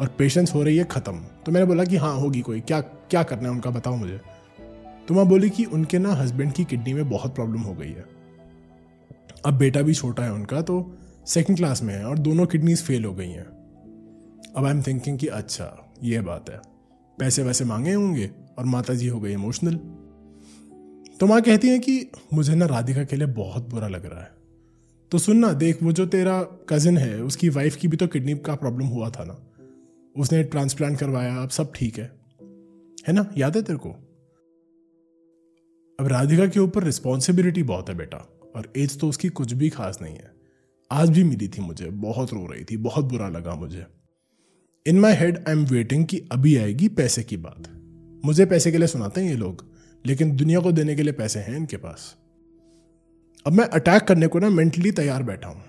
और 0.00 0.06
पेशेंस 0.06 0.54
हो 0.54 0.62
रही 0.62 0.76
है 0.76 0.84
ख़त्म। 0.84 1.12
तो 1.46 1.52
मैंने 1.52 1.66
बोला 1.66 1.84
कि 1.84 1.96
हाँ 1.96 2.16
होगी 2.16 2.40
कोई, 2.40 2.60
क्या 2.60 2.80
क्या 2.80 3.22
करना 3.22 3.48
है 3.48 3.50
उनका, 3.50 3.70
बताओ 3.70 3.96
मुझे। 3.96 4.20
तो 5.08 5.14
माँ 5.14 5.26
बोली 5.26 5.50
कि, 5.50 5.64
उनके 5.64 5.98
ना 5.98 6.12
हस्बैंड 6.12 6.52
की 6.52 6.64
किडनी 6.64 6.92
में 6.92 7.08
बहुत 7.08 7.34
प्रॉब्लम 7.34 7.60
हो 7.60 7.74
गई 7.74 7.92
है। 7.92 8.04
अब 9.44 9.54
बेटा 9.54 9.82
भी 9.82 9.94
छोटा 9.94 10.22
है 10.22 10.32
उनका 10.32 10.62
तो 10.62 10.96
सेकंड 11.28 11.56
क्लास 11.56 11.82
में 11.82 11.94
है 11.94 12.04
और 12.04 12.18
दोनों 12.18 12.46
किडनीज 12.46 12.82
फेल 12.82 13.04
हो 13.04 13.14
गई 13.14 13.28
हैं। 13.28 13.44
अब 14.56 14.64
आई 14.64 14.70
एम 14.70 14.82
थिंकिंग 14.82 15.18
कि 15.18 15.26
अच्छा 15.26 15.94
ये 16.02 16.20
बात 16.20 16.50
है। 16.50 16.60
पैसे 17.18 17.42
वैसे 17.42 17.64
मांगे 17.64 17.92
होंगे 17.92 18.30
और 18.58 18.64
माता 18.64 18.94
जी 18.94 19.08
हो 19.08 19.20
गई 19.20 19.32
इमोशनल 19.32 19.74
तो 21.20 21.26
माँ 21.26 21.40
कहती 21.42 21.68
हैं 21.68 21.80
कि 21.80 22.10
मुझे 22.34 22.54
ना 22.54 22.66
राधिका 22.66 23.04
के 23.04 23.16
लिए 23.16 23.26
बहुत 23.26 23.68
बुरा 23.70 23.88
लग 23.88 24.06
रहा 24.06 24.20
है। 24.20 24.30
तो 25.10 25.18
सुनना 25.18 25.52
देख, 25.52 25.82
वो 25.82 25.92
जो 25.92 26.06
तेरा 26.06 26.42
कजिन 26.42 26.98
है, 26.98 27.22
उसकी 27.22 27.48
वाइफ 27.48 27.76
की 27.76 27.88
भी 27.88 27.96
तो 27.96 28.06
किडनी 28.06 28.34
का 28.34 28.54
प्रॉब्लम 28.54 28.86
हुआ 28.86 29.10
था 29.10 29.24
ना। 29.24 29.46
उसने 30.16 30.42
ट्रांसप्लांट 30.42 30.98
करवाया, 30.98 31.36
अब 31.36 31.48
सब 31.48 31.72
ठीक 31.74 31.98
है। 31.98 32.12
है 33.08 33.12
ना? 33.12 33.30
याद 33.38 33.56
है 33.56 33.62
तेरे 33.62 33.78
को? 33.78 33.90
अब 36.00 36.08
राधिका 36.08 36.46
के 36.46 36.60
ऊपर 36.60 36.84
रिस्पॉन्सिबिलिटी 36.84 37.62
बहुत 37.62 37.88
है 37.88 37.94
बेटा, 37.94 38.18
और 38.56 38.72
एज 38.76 39.00
तो 39.00 39.08
उसकी 39.08 39.28
कुछ 39.28 39.52
भी 39.52 39.70
खास 39.70 39.98
नहीं 40.02 40.16
है। 40.16 40.37
आज 40.90 41.10
भी 41.10 41.24
मिली 41.24 41.48
थी 41.48 41.60
मुझे, 41.60 41.86
बहुत 41.86 42.32
रो 42.32 42.46
रही 42.46 42.64
थी, 42.64 42.76
बहुत 42.76 43.04
बुरा 43.04 43.28
लगा 43.28 43.54
मुझे। 43.54 43.86
In 44.86 45.00
my 45.00 45.14
head 45.14 45.38
I 45.38 45.52
am 45.52 45.64
waiting 45.64 46.06
कि 46.06 46.28
अभी 46.32 46.56
आएगी 46.56 46.88
पैसे 46.88 47.22
की 47.22 47.36
बात। 47.36 47.68
मुझे 48.24 48.46
पैसे 48.46 48.72
के 48.72 48.78
लिए 48.78 48.86
सुनाते 48.86 49.20
हैं 49.20 49.28
ये 49.28 49.36
लोग, 49.36 49.64
लेकिन 50.06 50.36
दुनिया 50.36 50.60
को 50.60 50.72
देने 50.72 50.94
के 50.94 51.02
लिए 51.02 51.12
पैसे 51.12 51.40
हैं 51.40 51.56
इनके 51.56 51.76
पास। 51.76 52.16
अब 53.46 53.52
मैं 53.52 53.64
अटैक 53.64 54.02
करने 54.02 54.26
को 54.26 54.38
ना 54.38 54.48
मेंटली 54.48 54.90
तैयार 54.90 55.22
बैठा 55.22 55.48
हूँ। 55.48 55.62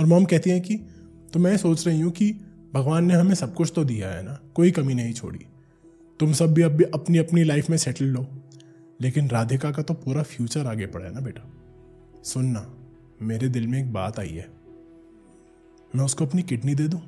और 0.00 0.06
मॉम 0.06 0.24
कहती 0.24 0.50
हैं 0.50 0.60
कि 0.60 0.76
तो 1.32 1.38
मैं 1.38 1.56
सोच 1.56 1.86
रही 1.86 2.00
हूँ 2.00 2.12
कि 2.12 2.32
भगवान 2.74 3.04
ने 3.04 3.14
हमें 3.14 3.34
सब 3.34 3.54
कुछ 3.54 3.72
तो 3.76 3.84
दिया 3.84 4.10
है 4.10 4.22
ना, 4.22 4.38
कोई 4.54 4.70
कमी 4.70 4.94
नहीं 4.94 5.12
छोड़ी। 5.12 5.46
तुम 6.20 6.32
सब 6.32 6.54
भी 6.54 6.62
अब 6.62 6.72
भी 6.72 6.84
अपनी 6.84 7.18
अपनी 7.18 7.44
लाइफ 7.44 7.70
में 7.70 7.76
सेटल 7.76 8.04
लो। 8.04 8.26
लेकिन 9.00 9.28
राधिका 9.28 9.70
का 9.70 9.82
तो 9.82 9.94
पूरा 9.94 10.22
फ्यूचर 10.22 10.66
आगे 10.66 10.86
पड़ा 10.86 11.06
है 11.06 11.14
ना 11.14 11.20
बेटा। 11.20 11.50
सुनना। 12.22 12.81
मेरे 13.22 13.48
दिल 13.48 13.66
में 13.66 13.78
एक 13.78 13.92
बात 13.92 14.18
आई 14.18 14.28
है। 14.28 14.48
मैं 15.96 16.04
उसको 16.04 16.26
अपनी 16.26 16.42
किडनी 16.42 16.74
दे 16.74 16.88
दूँ? 16.88 17.00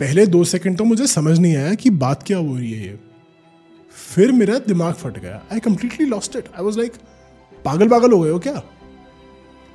पहले 0.00 0.26
दो 0.26 0.44
सेकंड 0.44 0.78
तो 0.78 0.84
मुझे 0.84 1.06
समझ 1.06 1.38
नहीं 1.38 1.56
आया 1.56 1.74
कि 1.74 1.90
बात 1.90 2.22
क्या 2.22 2.38
हो 2.38 2.56
रही 2.56 2.72
है 2.72 2.86
ये। 2.86 2.98
फिर 4.14 4.32
मेरा 4.32 4.58
दिमाग 4.58 4.94
फट 4.94 5.18
गया। 5.18 5.42
I 5.52 5.60
completely 5.60 6.06
lost 6.06 6.36
it 6.36 6.44
I 6.58 6.64
was 6.64 6.78
like 6.78 6.92
पागल 7.64 7.88
पागल 7.88 8.12
हो 8.12 8.20
गए 8.20 8.30
हो 8.30 8.38
क्या? 8.38 8.62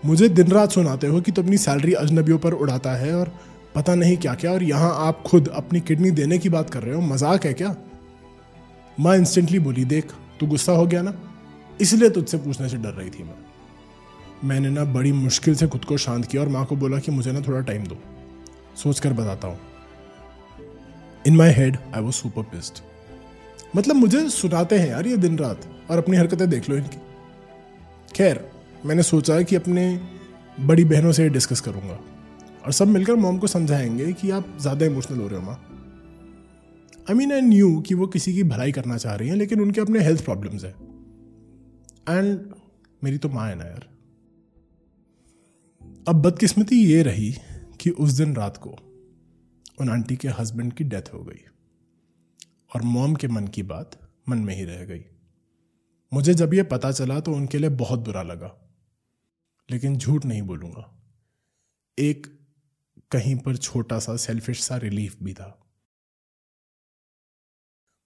मुझे 0.06 0.30
दिन 0.30 0.48
रात 0.48 0.72
सुनाते 0.72 1.08
हो 1.08 1.22
कि 1.22 1.32
तुम 1.32 1.46
अपनी 1.46 1.58
सैलरी 1.58 1.94
अजनबियों 1.94 2.38
पर 2.38 2.54
उड़ाता 2.54 2.96
है 2.96 3.16
और 3.16 3.39
पता 3.75 3.96
नहीं 3.96 4.18
क्या 4.18 4.36
क्या 4.36 4.51
और 4.51 4.63
यहाँ 4.63 5.08
आप 5.08 5.24
खुद 5.27 5.48
अपनी 5.48 5.80
किडनी 5.80 6.12
देने 6.12 6.38
की 6.38 6.50
बात 6.50 6.70
कर 6.70 6.84
रहे 6.84 6.96
हो। 6.96 7.01
मज़ाक 7.01 7.46
है 7.46 7.54
क्या? 7.54 7.75
माँ 9.00 9.16
इंस्टेंटली 9.16 9.60
बोली, 9.60 9.86
देख, 9.86 10.12
तू 10.39 10.48
गुस्सा 10.48 10.72
हो 10.72 10.86
गया 10.88 11.01
ना? 11.01 11.13
इसलिए 11.82 12.10
तुझसे 12.10 12.38
पूछने 12.38 12.70
से 12.70 12.77
डर 12.77 12.89
रही 12.89 13.10
थी 13.10 13.24
मैं। 13.24 13.47
मैंने 14.44 14.70
ना 14.70 14.84
बड़ी 14.86 15.12
मुश्किल 15.12 15.56
से 15.56 15.67
खुद 15.67 15.86
को 15.86 15.98
शांत 15.98 16.25
किया 16.25 16.41
और 16.41 16.48
माँ 16.48 16.65
को 16.65 16.75
बोला 16.75 17.00
कि 17.00 17.12
मुझे 17.12 17.32
ना 17.32 17.41
थोड़ा 17.41 17.62
टाइम 17.62 17.84
दो। 17.84 17.98
सोच 18.75 19.00
कर 19.00 19.13
बताता 19.13 19.48
हूँ। 19.48 19.60
In 21.27 21.36
my 21.36 21.51
head 21.51 21.77
I 21.96 22.01
was 22.01 22.15
super 22.15 22.44
pissed 22.44 22.84
मतलब 23.75 23.96
मुझे 23.96 24.29
सुनाते 24.29 24.77
हैं 24.79 24.89
यार 24.89 25.08
ये 25.08 25.17
दिन 25.17 25.38
रात 25.38 25.65
और 25.91 25.98
अपनी 25.98 26.17
हरकतें 26.17 26.50
देख 26.50 26.70
लो 26.70 26.75
इनकी। 26.75 26.98
खैर, 28.15 28.50
मैंने 28.86 29.03
सोचा 29.03 29.41
कि 29.41 29.56
अपने 29.56 30.00
बड़ी 30.60 30.86
बहनों 30.86 31.12
से 31.12 31.29
डिस्कस 31.29 31.62
करूँगा। 31.62 32.00
और 32.65 32.72
सब 32.72 32.88
मिलकर 32.88 33.15
मॉम 33.15 33.38
को 33.38 33.48
समझाएँगे 33.48 34.13
कि 34.13 34.32
आप 34.32 34.58
ज़्यादा 34.62 34.86
इमोशनल 34.86 35.20
हो 35.20 35.27
रहे 35.27 35.39
हो, 35.39 35.46
माँ। 35.46 35.60
आई 37.10 37.15
मीन 37.15 37.34
आई 37.34 37.41
न्यू 37.41 37.79
कि 37.82 37.96
वो 37.96 38.08
किसी 38.08 38.34
की 38.34 38.44
भलाई 38.44 38.72
करना 38.72 38.98
चाह 38.98 39.15
रही 39.15 39.29
हैं, 39.29 39.36
लेकिन 39.36 39.62
उनके 39.62 39.82
अपने 39.82 40.00
हेल्थ 40.00 40.24
प्रॉब्लम्स 40.24 40.63
हैं। 40.63 40.75
एंड 42.10 42.39
मेरी 43.03 43.17
तो 43.17 43.29
माँ 43.29 43.50
है 43.50 43.56
ना 43.56 43.65
यार। 43.65 43.86
अब 46.08 46.16
बदकिस्मती 46.16 46.76
ये 46.86 47.02
रही 47.04 47.36
कि 47.82 47.90
उस 47.90 48.12
दिन 48.12 48.36
रात 48.36 48.58
को 48.58 48.70
उन 49.82 49.90
आंटी 49.90 50.16
के 50.16 50.28
हस्बैंड 50.28 50.74
की 50.74 50.84
डेथ 50.84 51.14
हो 51.14 51.24
गई 51.24 51.40
और 52.76 52.82
मॉम 52.82 53.16
के 53.16 53.28
मन 53.28 53.48
की 53.48 53.64
बात 53.64 54.00
मन 54.30 54.38
में 54.38 54.56
ही 54.56 54.64
रह 54.64 54.86
गई। 54.86 55.04
मुझे 56.12 56.34
जब 56.34 56.54
यह 56.54 56.64
पता 56.64 56.92
चला 56.92 57.20
तो 57.20 57.34
उनके 57.34 57.58
लिए 57.58 57.70
बहुत 57.70 58.00
बुरा 58.00 58.24
लगा, 58.24 58.56
लेकिन 59.70 59.98
झूठ 59.98 60.26
नहीं 60.26 60.42
बोलूँगा। 60.42 60.90
एक 61.98 62.28
कहीं 63.12 63.36
पर 63.36 63.58
छोटा 63.58 64.00
सा 64.00 64.16
सेल्फिश 64.18 64.62
सा 64.62 64.78
रिलीफ 64.78 65.18
भी 65.24 65.34
था। 65.34 65.68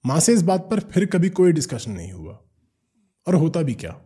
माँ 0.06 0.20
से 0.20 0.34
इस 0.34 0.42
बात 0.42 0.68
पर 0.72 0.80
फिर 0.80 1.06
कभी 1.06 1.30
कोई 1.30 1.52
डिस्कशन 1.52 1.92
नहीं 1.92 2.12
हुआ, 2.12 2.34
और 3.28 3.36
होता 3.36 3.62
भी 3.62 3.74
क्या। 3.76 4.02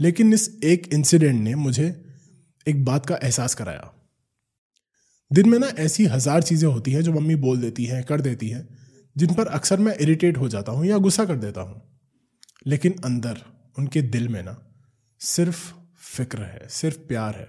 लेकिन 0.00 0.32
इस 0.32 0.58
एक 0.64 0.94
इंसिडेंट 0.94 1.40
ने 1.40 1.54
मुझे 1.54 2.03
एक 2.66 2.84
बात 2.84 3.06
का 3.06 3.18
एहसास 3.22 3.54
कराया। 3.54 3.92
दिन 5.32 5.48
में 5.48 5.58
ना 5.58 5.66
ऐसी 5.66 6.06
हज़ार 6.06 6.42
चीज़ें 6.42 6.68
होती 6.68 6.92
हैं 6.92 7.02
जो 7.02 7.12
मम्मी 7.12 7.34
बोल 7.34 7.60
देती 7.60 7.84
हैं, 7.84 8.04
कर 8.04 8.20
देती 8.20 8.48
हैं, 8.48 8.68
जिन 9.16 9.34
पर 9.34 9.46
अक्सर 9.46 9.78
मैं 9.78 9.96
इरिटेट 9.96 10.36
हो 10.36 10.48
जाता 10.48 10.72
हूँ 10.72 10.86
या 10.86 10.98
गुस्सा 10.98 11.24
कर 11.24 11.36
देता 11.36 11.60
हूँ। 11.60 11.82
लेकिन 12.66 12.94
अंदर, 13.04 13.40
उनके 13.78 14.02
दिल 14.02 14.28
में 14.28 14.42
ना 14.42 14.56
सिर्फ़ 15.20 15.72
फ़िक्र 15.98 16.42
है, 16.42 16.68
सिर्फ़ 16.68 16.98
प्यार 16.98 17.34
है। 17.34 17.48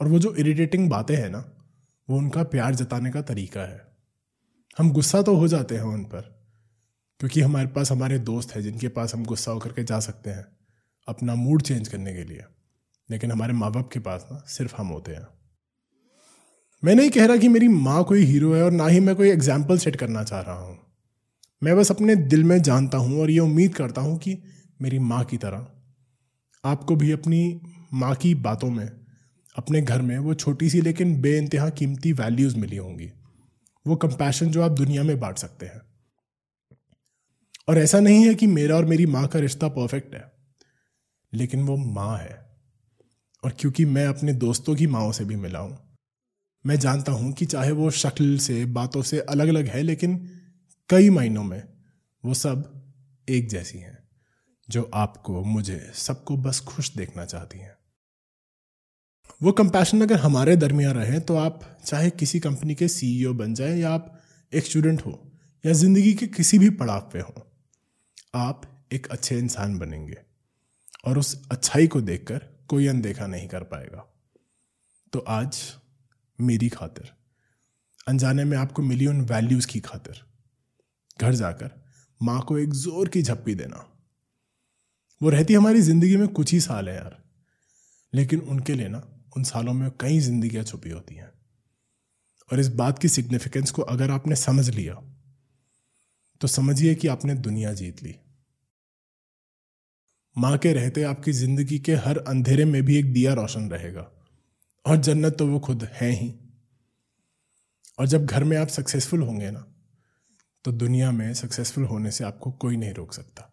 और 0.00 0.08
वो 0.08 0.18
जो 0.18 0.34
इरिटेटिंग 0.34 0.90
बातें 0.90 1.16
हैं 1.16 1.30
ना, 1.30 1.44
वो 2.08 2.18
उनका 2.18 2.42
प्यार 2.42 2.74
जताने 2.74 3.10
का 3.10 3.22
तरीका 3.22 3.60
है। 3.60 3.80
हम 4.78 4.92
गुस्सा 4.92 5.22
तो 5.22 5.36
हो 5.36 5.48
जाते 5.48 5.74
हैं 5.74 5.82
उन 5.82 6.04
पर, 6.04 6.20
क्योंकि 7.20 7.40
हमारे 7.40 7.66
पास 7.66 7.90
हमारे 7.92 8.18
दोस्त 8.18 8.54
हैं 8.54 8.62
जिनके 8.62 8.88
पास 8.88 9.14
हम 9.14 9.24
गुस्सा 9.24 9.52
होकर 9.52 9.72
के 9.72 9.84
जा 9.84 10.00
सकते 10.00 10.30
हैं 10.30 10.46
अपना 11.08 11.34
मूड 11.34 11.62
चेंज 11.62 11.88
करने 11.88 12.14
के 12.14 12.24
लिए। 12.24 12.42
लेकिन 13.12 13.32
हमारे 13.32 13.52
माँ 13.54 13.70
बाप 13.72 13.90
के 13.92 14.00
पास 14.00 14.26
ना 14.32 14.42
सिर्फ़ 14.48 14.74
हम 14.76 14.88
होते 14.88 15.12
हैं। 15.12 15.26
मैं 16.82 16.94
नहीं 16.94 17.10
कह 17.10 17.26
रहा 17.26 17.36
कि 17.36 17.48
मेरी 17.48 17.68
माँ 17.68 18.02
कोई 18.04 18.24
हीरो 18.24 18.52
है 18.54 18.62
और 18.64 18.70
ना 18.72 18.86
ही 18.86 19.00
मैं 19.00 19.14
कोई 19.16 19.30
एग्ज़ाम्पल 19.30 19.78
सेट 19.78 19.96
करना 19.96 20.22
चाह 20.24 20.40
रहा 20.40 20.54
हूँ। 20.56 20.78
मैं 21.62 21.76
बस 21.76 21.90
अपने 21.90 22.16
दिल 22.16 22.44
में 22.44 22.60
जानता 22.62 22.98
हूँ 22.98 23.20
और 23.20 23.30
ये 23.30 23.38
उम्मीद 23.38 23.74
करता 23.74 24.00
हूँ 24.00 24.18
कि 24.18 24.36
मेरी 24.82 24.98
माँ 25.00 25.24
की 25.24 25.36
तरह 25.36 25.66
आपको 26.64 26.96
भी 26.96 27.10
अपनी 27.12 27.60
माँ 27.94 28.14
की 28.14 28.34
बातों 28.40 28.70
में, 28.70 28.88
अपने 29.56 29.80
घर 29.82 30.02
में 30.02 30.18
वो 30.18 30.34
छोटी 30.34 30.68
सी 30.70 30.80
लेकिन 30.80 31.20
बे 31.20 31.36
इंतहा 31.38 31.68
कीमती 31.70 32.12
वैल्यूज़ 32.12 32.56
मिली 32.56 32.76
होंगी। 32.76 33.10
वो 33.86 33.96
कंपैशन 33.96 34.50
जो 34.50 34.62
आप 34.62 34.72
दुनिया 34.72 35.02
में 35.02 35.18
बांट 35.20 35.38
सकते 35.38 35.66
हैं। 35.66 35.80
और 37.68 37.78
ऐसा 37.78 38.00
नहीं 38.00 38.24
है 38.26 38.34
कि 38.34 38.46
मेरा 38.48 38.76
और 38.76 38.84
मेरी 38.84 39.06
माँ 39.06 39.26
का 39.28 39.38
रिश्ता 39.38 39.68
परफेक्ट 39.68 40.14
है, 40.14 40.24
लेकिन 41.32 41.62
वो 41.62 41.76
माँ 41.76 42.16
है। 42.18 42.40
और 43.42 43.54
क्योंकि 43.58 43.84
मैं 43.84 44.06
अपने 44.06 44.32
दोस्तों 44.32 44.74
की 44.76 44.86
माओ 44.86 45.12
से 45.12 45.24
भी 45.24 45.36
मिला 45.36 45.58
हूँ। 45.58 45.78
मैं 46.64 46.78
जानता 46.78 47.12
हूँ 47.12 47.32
कि 47.32 47.46
चाहे 47.46 47.70
वो 47.72 47.90
शक्ल 47.90 48.36
से, 48.38 48.64
बातों 48.66 49.02
से 49.02 49.20
अलग 49.20 49.48
अलग 49.48 49.66
है, 49.66 49.82
लेकिन 49.82 50.16
कई 50.90 51.10
महीनों 51.10 51.44
में 51.44 51.62
वो 52.24 52.34
सब 52.34 52.68
एक 53.28 53.48
जैसी 53.48 53.78
हैं, 53.78 53.98
जो 54.68 54.90
आपको, 54.94 55.42
मुझे, 55.44 55.90
सबको 55.94 56.36
बस 56.36 56.60
खुश 56.60 56.90
देखना 56.96 57.24
चाहती 57.24 57.58
हैं। 57.58 57.76
वो 59.40 59.52
कंपैशन 59.52 60.02
अगर 60.02 60.18
हमारे 60.18 60.56
दरमियान 60.56 60.94
रहे 60.94 61.20
तो 61.20 61.36
आप 61.36 61.60
चाहे 61.84 62.10
किसी 62.10 62.40
कंपनी 62.40 62.74
के 62.74 62.88
सीईओ 62.88 63.32
बन 63.34 63.54
जाए, 63.54 63.76
या 63.76 63.90
आप 63.90 64.20
एक 64.52 64.64
स्टूडेंट 64.64 65.04
हो, 65.06 65.12
या 65.64 65.72
ज़िंदगी 65.72 66.12
के 66.14 66.26
किसी 66.28 66.58
भी 66.58 66.70
पड़ाव 66.72 67.10
पे 67.12 67.20
हो, 67.20 67.34
आप 68.34 68.62
एक 68.92 69.06
अच्छे 69.06 69.38
इंसान 69.38 69.78
बनेंगे। 69.78 70.16
और 71.04 71.18
उस 71.18 71.48
अच्छाई 71.50 71.86
को 71.86 72.00
देखकर 72.00 72.51
कोई 72.72 72.86
अनदेखा 72.86 73.26
नहीं 73.26 73.48
कर 73.48 73.62
पाएगा। 73.62 74.04
तो 75.12 75.18
आज 75.18 75.58
मेरी 76.38 76.68
खातिर, 76.68 77.10
अनजाने 78.08 78.44
में 78.44 78.56
आपको 78.58 78.82
मिली 78.82 79.06
उन 79.06 79.20
वैल्यूज़ 79.22 79.66
की 79.66 79.80
खातिर, 79.80 80.20
घर 81.20 81.34
जाकर 81.34 81.70
माँ 82.20 82.40
को 82.40 82.58
एक 82.58 82.72
ज़ोर 82.74 83.08
की 83.08 83.22
झप्पी 83.22 83.54
देना। 83.54 83.84
वो 85.20 85.30
रहती 85.30 85.54
हमारी 85.54 85.80
ज़िंदगी 85.80 86.16
में 86.16 86.26
कुछ 86.30 86.52
ही 86.52 86.60
साल 86.60 86.88
है 86.88 86.94
यार, 86.96 87.22
लेकिन 88.12 88.40
उनके 88.40 88.74
लिए 88.74 88.88
ना, 88.88 89.02
उन 89.36 89.42
सालों 89.44 89.72
में 89.72 89.90
कई 90.00 90.18
जिंदगियाँ 90.20 90.64
छुपी 90.64 90.90
होती 90.90 91.14
हैं। 91.14 91.30
और 92.50 92.60
इस 92.60 92.68
बात 92.74 92.98
की 92.98 93.08
सिग्निफिकेंस 93.08 93.70
को 93.70 93.82
अगर 93.82 94.10
आपने 94.10 94.36
समझ 94.38 94.68
लिया 94.70 94.94
तो 96.40 96.48
समझिए 96.48 96.94
कि 96.94 97.08
आपने 97.08 97.34
दुनिया 97.34 97.72
जीत 97.74 98.02
ली। 98.02 98.14
माँ 100.36 100.56
के 100.58 100.72
रहते 100.72 101.02
आपकी 101.02 101.32
ज़िंदगी 101.32 101.78
के 101.78 101.94
हर 101.96 102.18
अंधेरे 102.18 102.64
में 102.64 102.82
भी 102.82 102.96
एक 102.98 103.12
दिया 103.12 103.32
रोशन 103.34 103.68
रहेगा। 103.70 104.10
और 104.84 104.96
जन्नत 104.98 105.36
तो 105.38 105.46
वो 105.46 105.58
खुद 105.60 105.88
है 105.92 106.10
ही। 106.10 106.32
और 107.98 108.06
जब 108.06 108.24
घर 108.26 108.44
में 108.44 108.56
आप 108.56 108.68
सक्सेसफुल 108.68 109.22
होंगे 109.22 109.50
ना 109.50 109.64
तो 110.64 110.72
दुनिया 110.72 111.10
में 111.12 111.32
सक्सेसफुल 111.34 111.84
होने 111.84 112.10
से 112.10 112.24
आपको 112.24 112.50
कोई 112.52 112.76
नहीं 112.76 112.92
रोक 112.94 113.12
सकता। 113.12 113.48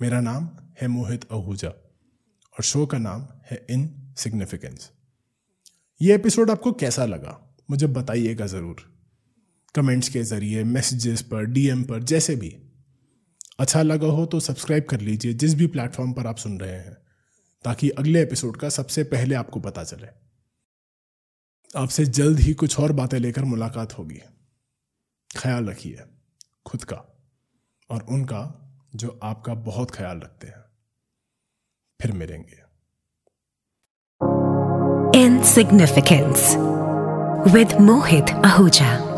मेरा 0.00 0.20
नाम 0.20 0.48
है 0.80 0.88
मोहित 0.88 1.26
आहूजा 1.32 1.68
और 1.68 2.62
शो 2.62 2.84
का 2.86 2.98
नाम 2.98 3.26
है 3.50 3.64
इन 3.70 3.88
सिग्निफिकेंस 4.18 4.90
ये 6.00 6.14
एपिसोड 6.14 6.50
आपको 6.50 6.72
कैसा 6.74 7.04
लगा, 7.04 7.38
मुझे 7.68 7.86
बताइएगा 7.88 8.46
ज़रूर। 8.46 8.82
कमेंट्स 9.74 10.08
के 10.08 10.22
ज़रिए, 10.22 10.64
मैसेजेस 10.64 11.22
पर, 11.22 11.44
डीएम 11.44 11.82
पर, 11.84 12.02
जैसे 12.02 12.36
भी। 12.36 12.56
अच्छा 13.58 13.82
लगा 13.82 14.06
हो 14.06 14.26
तो 14.26 14.40
सब्सक्राइब 14.40 14.84
कर 14.84 15.00
लीजिए, 15.00 15.32
जिस 15.32 15.54
भी 15.54 15.66
प्लेटफॉर्म 15.66 16.12
पर 16.12 16.26
आप 16.26 16.36
सुन 16.36 16.60
रहे 16.60 16.76
हैं, 16.76 16.96
ताकि 17.64 17.90
अगले 17.90 18.22
एपिसोड 18.22 18.56
का 18.56 18.68
सबसे 18.68 19.04
पहले 19.04 19.34
आपको 19.34 19.60
पता 19.60 19.84
चले। 19.84 20.06
आपसे 21.76 22.04
जल्द 22.04 22.38
ही 22.38 22.54
कुछ 22.54 22.80
और 22.80 22.92
बातें 22.92 23.18
लेकर 23.18 23.44
मुलाकात 23.44 23.98
होगी। 23.98 24.20
ख्याल 25.36 25.66
रखिए, 25.66 25.98
खुद 26.66 26.84
का 26.84 27.18
और 27.90 28.02
उनका, 28.02 28.64
जो 28.94 29.20
आपका 29.22 29.54
बहुत 29.54 29.90
ख्याल 29.90 30.18
रखते 30.18 30.46
हैं। 30.46 30.64
फिर 32.02 32.12
मिलेंगे। 32.12 32.68
Insignificance 35.28 36.56
with 37.54 37.72
Mohit 37.80 38.24
Ahuja. 38.24 39.17